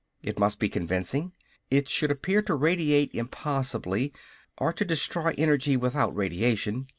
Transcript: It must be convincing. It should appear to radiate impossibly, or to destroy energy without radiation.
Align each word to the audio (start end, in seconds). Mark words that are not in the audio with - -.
It 0.23 0.39
must 0.39 0.57
be 0.59 0.67
convincing. 0.67 1.31
It 1.69 1.87
should 1.87 2.09
appear 2.09 2.41
to 2.41 2.55
radiate 2.55 3.13
impossibly, 3.13 4.11
or 4.57 4.73
to 4.73 4.83
destroy 4.83 5.35
energy 5.37 5.77
without 5.77 6.15
radiation. 6.15 6.87